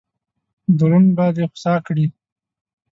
[0.77, 2.05] درون به دې خوسا کړي.